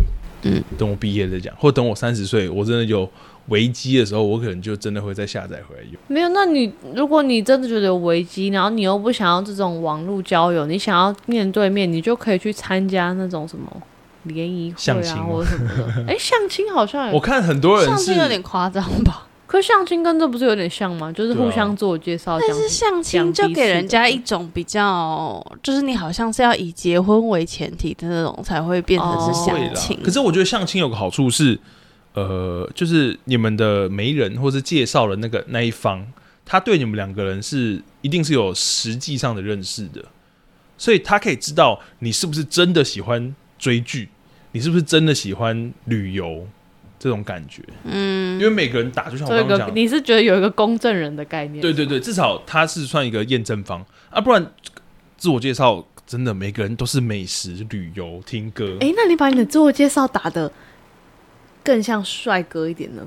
[0.43, 3.10] 嗯，等我毕业再讲，或等我三十岁，我真的有
[3.47, 5.93] 危机的时候，我可能就真的会再下载回来用。
[6.08, 13.65] 没有，那你如果你真的觉得有危机，然后你又不想要这种网络交友，你想要面对面，你就可以去参加那种什么
[14.23, 16.06] 联谊会啊，或者什么的。
[16.08, 19.27] 哎、相亲好像，我看很多人相是亲有点夸张吧？
[19.48, 21.10] 可是相亲跟这不是有点像吗？
[21.12, 22.38] 就是互相自我介绍。
[22.40, 29.98] 但是相亲就给人家一种比较，就是你好像是要以结婚为前提的那种，才会变成是相亲。
[30.04, 31.58] 可是我觉得相亲有个好处是，
[32.14, 36.06] 呃，就是你们的媒人或是介绍的那个那一方，
[36.46, 40.04] 他对你们两个人是一定是有实际上的认识的，
[40.78, 44.10] 所以他可以知道你是不是真的喜欢追剧，
[44.52, 46.46] 你是不是真的喜欢旅游
[47.00, 47.62] 这种感觉。
[47.84, 51.62] 嗯，因为每个人打，就像我刚刚，讲，你是觉得有一个公证人的概念？
[51.62, 54.52] 对对对，至少他是算一个验证方啊，不然
[55.18, 58.78] 自我介绍真的每个人都是美食、旅游、听歌。
[58.82, 60.52] 哎、那你把你的自我介绍打的
[61.64, 63.04] 更像帅哥一点呢？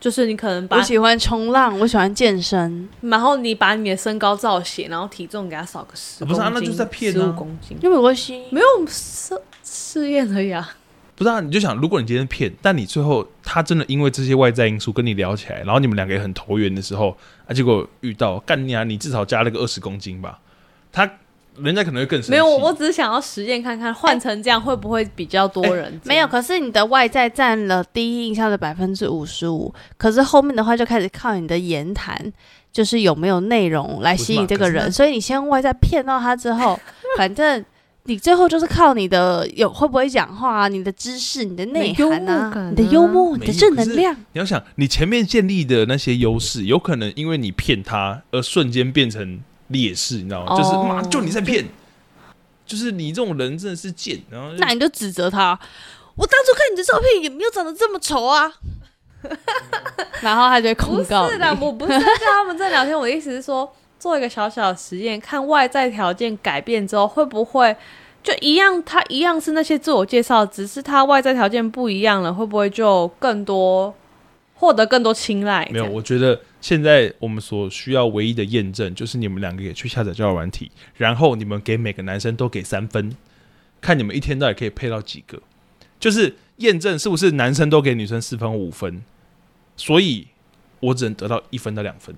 [0.00, 8.42] 就是你可能把我，喜欢冲浪，我喜欢健身，然后你把你的身高造写，然后体重给他少个十、啊不是啊那就是在骗啊十五公斤，又没关系。
[8.50, 10.68] 没有试试验而已啊。
[11.14, 20.40] 不是啊，你就想，如果你今天骗，但你最后他真的因为这些外在因素跟你聊起来，然后你们两个也很投缘的时候，啊，结果遇到干你啊，你至少加了个二十公斤吧，
[20.90, 21.08] 他
[21.58, 22.30] 人家可能会更生气。
[22.30, 32.32] 没有，我只是想要实验看看，换成这样会不会比较多人、 没有，，可是你的外在占了第一印象的百分之五十五，可是后面的话就开始靠你的言谈、
[32.72, 36.80] 就是有没有内容来吸引这个人，所以你先用外在骗到他之后，
[37.18, 37.62] 反正
[38.04, 44.12] 你最后就是靠你的有会不会讲话啊，你的知识、你的内涵啊，你的幽默、啊你的正能量。
[44.32, 50.52] 你要想，你前面建立的那些优势，有可能因为你骗他而瞬间变成劣势，你知道吗？
[50.52, 51.64] 哦就是妈，就你在骗，
[52.66, 55.58] 就是你这种人真的是贱，然后那你就指责他，
[56.16, 58.52] 我当初看你的照片也没有长得这么丑啊，
[60.20, 62.98] 然后他就会控不告是的，我不是在跟他们在聊天。
[62.98, 67.76] 我的意思是说，做一个小小的实验，看外在条件改变之后，会不会
[68.20, 68.82] 就一样？
[68.82, 73.94] 他一样是那些自我介绍，只是他外在条件不一样了，会不会就更多
[74.54, 75.68] 获得更多青睐？
[75.70, 75.88] 没有。
[75.88, 83.16] 我觉得现在我们所需要唯一的验证，就是你们两个也去下载交友软体，然后你们给每个男生都给三分，
[83.80, 85.40] 看你们一天到底可以配到几个，
[86.00, 89.04] 就是验证是不是男生都给女生四分五分，
[89.76, 90.26] 所以
[90.80, 92.16] 我只能得到一分到两分，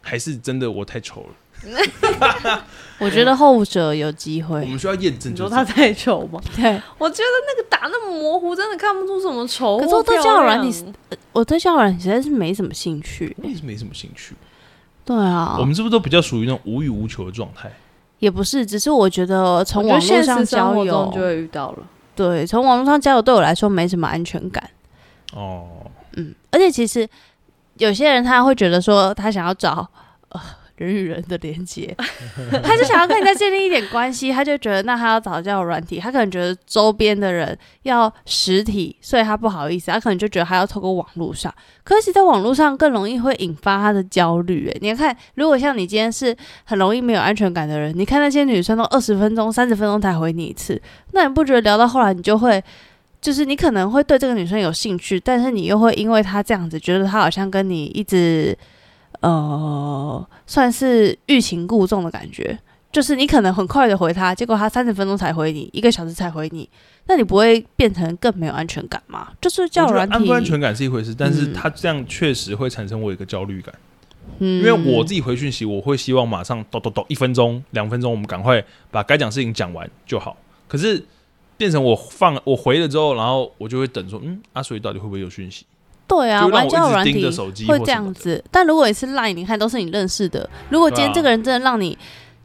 [0.00, 1.28] 还是真的我太丑了？
[2.98, 4.60] 我觉得后者有机会。
[4.60, 6.40] 我们需要验证，就是你说他太丑吗？
[6.56, 10.92] 对我觉得那个打那么模糊，真的看不出什么丑可是我对漂交友软亮体
[11.32, 13.36] 我对交友软体实在是没什么兴趣。
[13.42, 14.34] 我也是没什么兴趣。
[15.04, 17.70] 对啊，我们是不是都比较属于那种无欲无求的状态？
[18.20, 21.78] 也不是，只是我觉得从网络上交友，就会遇到了。
[22.14, 24.70] 对，从网络上交友对我来说没什么安全感。
[25.32, 25.66] 哦，
[26.16, 27.08] 嗯，而且其实
[27.80, 29.88] 有些人他会觉得说，他想要找
[30.28, 30.40] 呃
[30.76, 31.94] 人与人的连接，
[32.62, 41.52] 他就想要跟你再建立一点关系，他就觉得那他要找交友软体，他可能觉得周边的人要实体，所以他不好意思，他可能就觉得他要透过网络上，
[41.84, 44.68] 可是其在网络上更容易会引发他的焦虑。
[44.68, 50.80] 诶，你看，如果像你今天是很容易没有安全感的人，你看那些女生都二十分钟、三十分钟才回你一次，
[51.12, 52.62] 那你不觉得聊到后来你就会？
[53.20, 58.56] 就是你可能会对这个女生有兴趣，但是你又会因为她这样子，觉得她好像跟你一直
[59.20, 62.58] 呃，算是欲擒故纵的感觉。
[62.92, 66.68] 就是你可能很快的回她，结果她三十分钟才回你，一个小时才回你，
[67.06, 69.28] 那你不会变成更没有安全感吗？
[69.40, 73.72] 就是交友我觉软体，安不安全感是一回事，但是嗯他这样确实会产生我一个焦虑感，
[74.40, 80.36] 嗯因为我自己回讯息，我会希望马上咚咚咚一分钟、两分钟，我们赶快把该讲事情讲完就好。
[80.66, 81.00] 可是
[81.60, 85.66] 变成我放我回了之后，然后我就会等说，嗯，阿、啊、所以到底会不会有讯息？
[86.08, 88.42] 对啊，玩交友软体一直盯着手机会这样子。
[88.50, 90.48] 但如果你是 Line，你看都是你认识的。
[90.70, 91.98] 如果今天这个人真的让你，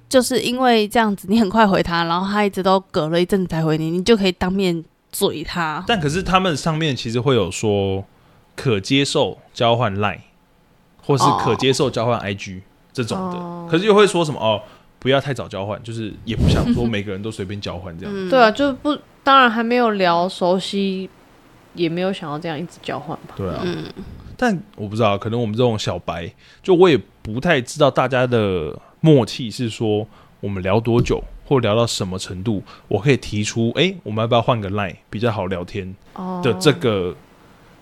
[0.10, 5.82] 就是因为这样子，你很快回他，然后他一直都隔了一阵子才回你，你就可以当面嘴他。
[5.88, 8.04] 但可是他们上面其实会有说
[8.54, 10.20] 可接受交换 Line，
[11.02, 12.60] 或是可接受交换 IG
[12.92, 14.62] 这种的，哦可是又会说什么哦，
[15.06, 18.12] 不要太早交换，就是也不想说每个人都随便交换这样。
[18.12, 18.28] 嗯。
[18.28, 21.08] 对啊，就不当然还没有聊熟悉，
[21.76, 23.36] 也没有想要这样一直交换吧。
[23.38, 23.84] 对啊，嗯，
[24.36, 30.08] 但我不知道，可能我们这种小白，就我也不太知道大家的默契是说
[30.40, 36.42] 我们聊多久，或聊到什么程度，我可以提出，哎、我们要不要换个 line 比较好聊天哦。
[36.44, 37.16] 的这个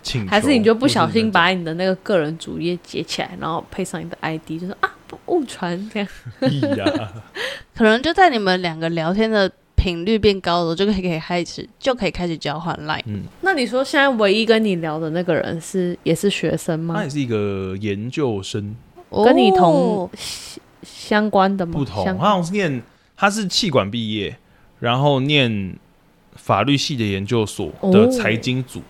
[0.02, 6.08] 请求，还是你就不小心把你的那个个人主页截起来，然后配上你的 ID，就是啊不误传这样。
[7.76, 13.02] 可能就在你们两个聊天的频率变高了，就可以开始就可以开始交换 Line。
[13.06, 17.10] 嗯，那你说现在唯一跟你聊的那个人是也是学生吗他也？
[17.10, 18.76] 是一个研究生，
[19.26, 20.10] 跟你同哦
[20.84, 21.74] 相关的吗？
[21.74, 22.82] 不同，他好像是念
[23.18, 24.38] 他是气管毕业，
[24.80, 25.76] 然后念
[26.36, 28.82] 法律系的研究所的哦财经组，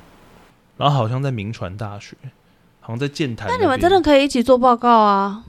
[0.77, 2.15] 然后好像在民传大学，
[2.81, 3.61] 好像在建台那边。
[3.61, 5.43] 你们真的可以一起做报告啊？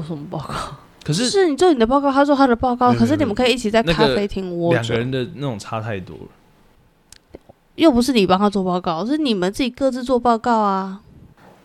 [0.00, 0.54] 做什么报告？
[1.04, 6.26] 可是是你做你的报告，他做他的报告，可是你们可以一起在咖啡厅窝着，两个人的那种差太多了。
[7.76, 11.00] 又不是你帮他做报告，是你们自己各自做报告啊。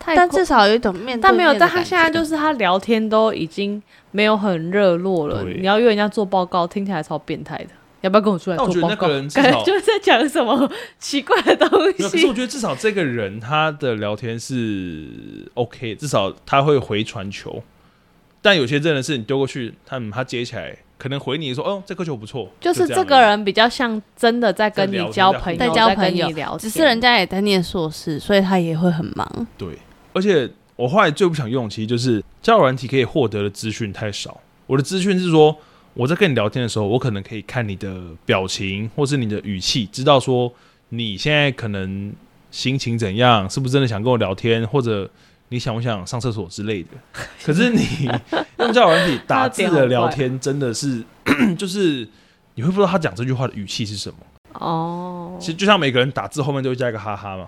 [0.05, 5.43] 但至少有一种面对但没有，但他现在就是他聊天都已经没有很热络了。
[5.43, 7.69] 你要约人家做报告，听起来超变态的。
[8.01, 9.07] 要不要跟我出来但我觉得做报告？
[9.07, 12.33] 那个人感觉就是在讲什么奇怪的东西，可是我。
[12.33, 17.63] 觉得至少这个人他的聊天是 OK，至少他会回传球。
[18.41, 29.47] 但有些真的是你丢过去，他们他接起来，可能回你说哦这颗球不错，就是这个人比较像真的在跟你交朋友，在交朋友你聊，只是人家也在念硕士，所以他也会很忙。
[29.57, 29.77] 对，
[30.13, 34.39] 而且我后来最不想用，其实就是交友软体可以获得的资讯太少。
[34.67, 35.55] 我的资讯是说，
[35.93, 40.53] 我在跟你聊天的时候，我可能可以看你的表情或是你的语气，知道说
[40.89, 42.13] 你现在可能
[42.51, 45.09] 心情怎样，是不是真的想跟我聊天，或者
[45.49, 46.89] 你想不想上厕所之类的。
[47.43, 48.09] 可是你
[48.59, 51.03] 用交友软体打字的聊天，真的是
[51.57, 52.07] 就是
[52.55, 54.17] 你会不知道他讲这句话的语气是什么。
[54.53, 57.47] 哦其，实就像每个人打字后面都会加一个哈哈嘛，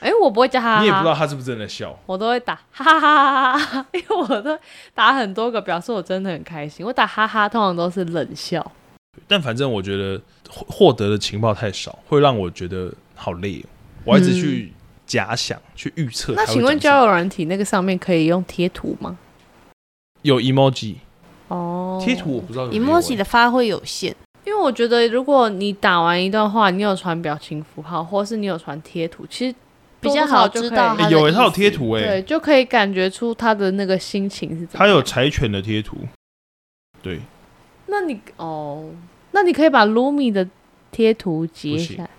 [0.00, 1.98] 哎、我不会加哈哈， 你也不知道他是不是真的笑。
[2.06, 4.58] 我都会打哈哈哈哈哈哈，因为我都
[4.94, 6.84] 打很多个，表示我真的很开心。
[6.84, 8.72] 我打哈哈通常都是冷笑。
[9.26, 13.66] 但反正我觉得获获得的情报太少，会让我觉得好累、哦。
[14.04, 14.72] 我一直去
[15.10, 16.34] 假想、去预测。
[16.34, 19.18] 那请问交友软体那个上面可以用贴图吗？
[20.22, 20.94] 有 emoji
[21.48, 29.56] 哦，贴图，我不知道有有 emoji 的发挥有限，因为我觉得如果你打完一段话，你有传表情符号，或是你有传贴图，其实
[29.98, 34.86] 比较好知道有欸，他有贴图哎、对，就可以感觉出他的那个心情是怎么样。
[34.86, 35.96] 他有柴犬的贴图。
[37.02, 37.18] 对，
[37.86, 38.90] 那你哦，
[39.32, 40.46] 那你可以把 Lumi 的
[40.92, 42.10] 贴图截下来，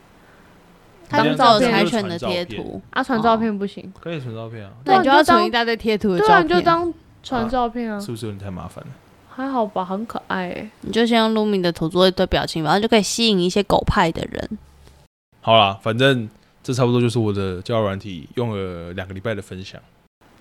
[1.11, 3.91] 它当只有柴照片犬的贴图，啊，传照片不行。
[3.99, 6.45] 可以传照片啊，那你就要当存一大堆贴图的对啊，片。
[6.45, 8.91] 你就当传照片啊，是不是有点太麻烦了？
[9.29, 10.69] 还好吧，很可爱哎。
[10.81, 14.57] 你就先用 Lumi 的图做一堆表情，然后就可以吸引一些狗派的人。
[15.41, 16.29] 好啦，反正
[16.63, 19.81] 这差不多就是我的交友软体用了两个礼拜的分享。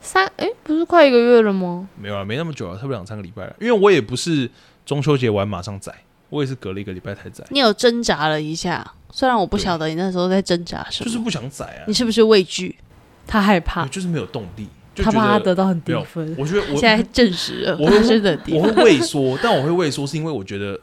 [0.01, 1.89] 三哎，不是快一个月了吗？
[2.01, 3.55] 没有啊，没那么久啊，差不多两三个礼拜了。
[3.61, 4.51] 因为我也不是
[4.87, 5.95] 中秋节完马上载，
[6.31, 11.85] 我也是隔了一个礼拜才宰，你有挣扎了一下，虽然我不晓得你那时候在挣扎什么，就是不想宰啊。
[11.87, 12.79] 你，是不是畏惧？
[13.27, 13.83] 他害怕？
[13.83, 16.35] 我，就是没有动力，就他怕他得得到很低分。
[16.39, 18.85] 我觉得我 现在证实了，我会他是的地我会。
[18.85, 20.81] 畏缩，但我会畏缩是因为我觉得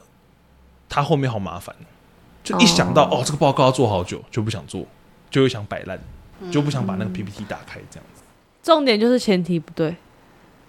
[0.88, 1.74] 他后面好麻烦，
[2.44, 3.22] 就一想到哦。
[3.24, 4.86] 这个报告要做好久，就不想做，
[5.30, 5.98] 就会想摆烂，
[6.50, 8.22] 就不想把那个 PPT 打开这样子。
[8.62, 9.96] 重点就是前提不对，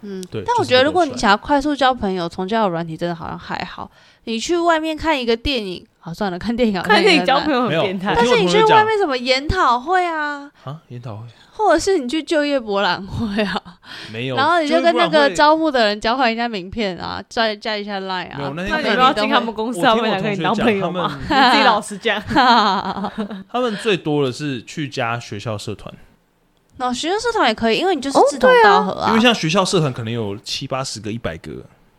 [0.01, 3.89] 嗯，对，但我觉得如果你想要快速交朋友，从交友软体真的好像还好。
[4.25, 8.13] 你去外面看一个电影，好算了，看电影好看电影交朋友很没有变态。
[8.15, 13.59] 但是你去外面什么研讨会啊，啊研讨会或者是你去就业博览会啊，
[14.13, 18.37] 没有，然后你就跟那个招募的人交换一下名片啊，加加一下 line 啊。
[18.37, 21.19] 没有那你不要都会进他们公司我啊，我想听我同学跟你当朋友讲他们吗？
[21.19, 22.21] 你自己老实讲。
[23.51, 25.93] 他们最多的是去加学校社团，
[26.79, 29.09] 哦，学生社团也可以，因为你就是哦志同道合啊。
[29.09, 31.51] 因为像学校社团可能有七八十个、一百个，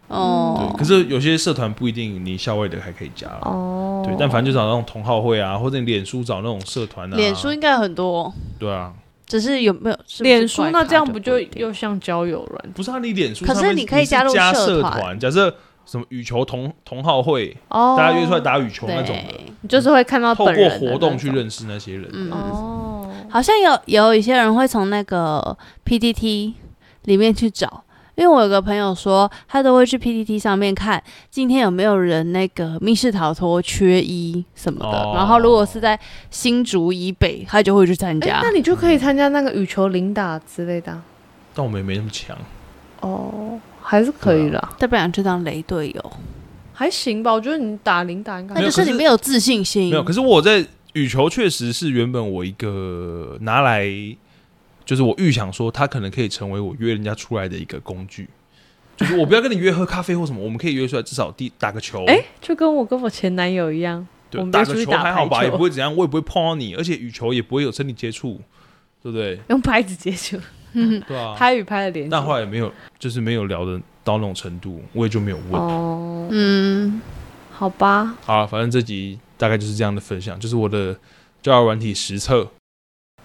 [0.08, 0.56] 哦。
[0.58, 4.02] 对。，可是有些社团不一定你校外的还可以加，哦。
[4.04, 4.16] 对。
[4.18, 8.92] 但反正就找那种同好会啊，或者你脸书找那种社团啊，脸书应该有很多，对啊，
[9.26, 15.54] 只是有没有脸书那这样不就又像交友软不是啊，你脸书可是你可以加入社社团假设
[15.84, 17.96] 什么羽球同同好会，哦？
[17.98, 22.08] 大家约出来打羽球那种的，你就是会看到透过本人的活动去认识那些人。
[22.12, 22.99] 嗯，哦。
[23.28, 26.54] 好像有有一些人会从那个 PTT
[27.04, 27.82] 里面去找，
[28.14, 35.98] 因为我有个朋友说，他都会去 PTT 上面看今天有没有人那个密室逃脱缺一什么的，哦然后如果是在
[36.30, 38.40] 新竹以北，他就会去参哎加。
[38.42, 41.02] 那你就可以参加那个羽球领打之类的啊。
[41.54, 42.36] 但我们也没那么强，
[43.00, 46.12] 哦，还是可以啦，代表想去当雷队友，
[46.72, 47.32] 还行吧。
[47.32, 49.90] 我觉得你打零打应该那就是你没有自信心。
[49.90, 50.02] 没有。
[50.04, 50.64] 可是我在
[50.94, 53.86] 羽球确实是原本我一个拿来，
[54.84, 58.28] 就是我预想说它可能可以成为我约人家出来的一个工具。
[58.96, 62.04] 就是我不要跟你约喝咖啡或什么，我们可以约出来，至少第打个球。
[62.06, 68.40] 哎，就跟我跟我前男友一样，我对，打个球还好吧，也不会怎样，我也不会碰到你，而且羽球也不会有身体接触，
[69.02, 69.40] 对不对？
[69.48, 70.38] 用拍子接触，
[71.08, 71.34] 对啊。
[71.34, 72.10] 拍与拍的连接。
[72.10, 75.62] 但后来也没有，就是没有聊的到那种程度，我也就没有问。
[75.62, 77.00] 哦，嗯，
[77.52, 80.94] 好吧，好了，反正这集大概就是这样的分享，就是我的
[81.40, 82.46] 交友软体实测。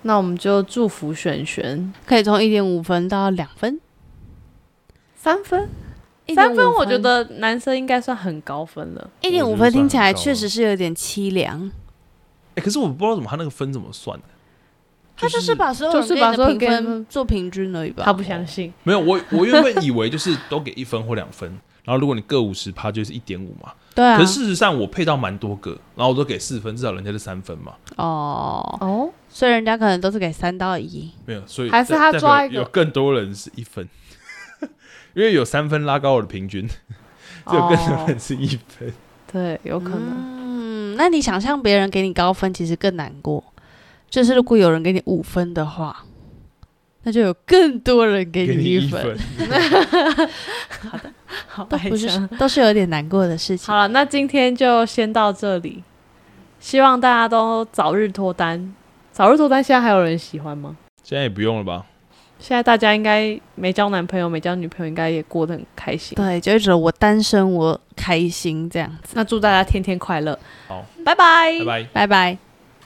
[0.04, 3.82] 那我们就祝福璇璇可以从一点五分到两分，
[5.18, 5.68] 三分
[6.28, 9.10] ，1.5三分，我觉得男生应该算很高分了。
[9.20, 11.70] 一点五分听起来确实是有点凄凉。
[12.56, 14.24] 哎、可是我不知道怎么他那个分怎么算的。
[15.18, 18.04] 他就是把所有人就是把所有给你的评分做平均而已吧。
[18.06, 21.50] 他不相信，没有我，我原本以为就是都给一分或两分，
[21.84, 23.74] 然后如果你各五十趴就是一点五嘛。
[23.96, 27.74] 对啊可是，事实上我配到蛮多个，然后我都给四分，至少人家是三分嘛。
[27.96, 31.10] 哦，哦，所以人家可能都是给三到一。
[31.26, 33.88] 没有，所以还是他抓一个有更多人是一分，
[35.16, 38.94] 因为有三分拉高我的平均，只有更多哦人是一分。
[39.32, 40.02] 对，有可能。
[40.02, 43.44] 嗯，那你想象别人给你高分，其实更难过。
[44.10, 46.06] 就是如果有人给你五分的话，
[47.04, 49.18] 那就有更多人给给你一一分，
[50.90, 51.00] 好
[51.70, 53.68] 都不是都是有点难过的事情。
[53.68, 55.84] 好了，那今天就先到这里。
[56.60, 58.74] 希望大家都早日脱单。
[59.12, 60.76] 早日脱单，现在还有人喜欢吗？
[61.04, 61.86] 现在也不用了吧？
[62.38, 66.16] 现在大家应该没交男朋友、没交女朋友，应该也过得很开心。
[66.16, 69.14] 对，就会觉得我单身，我开心这样子。
[69.16, 70.38] 那祝大家天天快乐。
[70.68, 71.84] 好，拜拜拜拜。
[71.94, 72.45] 拜拜。